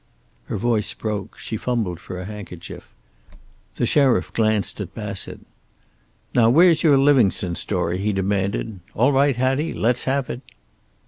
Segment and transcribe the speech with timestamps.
[0.45, 2.89] Her voice broke; she fumbled for a handkerchief.
[3.75, 5.41] The sheriff glanced at Bassett.
[6.33, 8.79] "Now where's your Livingstone story?" he demanded.
[8.95, 9.73] "All right, Hattie.
[9.75, 10.41] Let's have it."